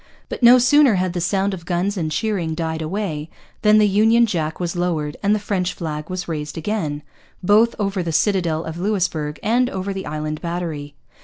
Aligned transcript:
But 0.29 0.41
no 0.41 0.57
sooner 0.57 0.95
had 0.95 1.13
the 1.13 1.21
sound 1.21 1.53
of 1.53 1.63
guns 1.63 1.95
and 1.95 2.11
cheering 2.11 2.55
died 2.55 2.81
away 2.81 3.29
than 3.61 3.77
the 3.77 3.87
Union 3.87 4.25
Jack 4.25 4.59
was 4.59 4.75
lowered 4.75 5.15
and 5.21 5.35
the 5.35 5.39
French 5.39 5.75
flag 5.75 6.09
was 6.09 6.27
raised 6.27 6.57
again, 6.57 7.03
both 7.43 7.75
over 7.77 8.01
the 8.01 8.11
citadel 8.11 8.63
of 8.63 8.79
Louisbourg 8.79 9.39
and 9.43 9.69
over 9.69 9.93
the 9.93 10.07
Island 10.07 10.41
Battery. 10.41 10.95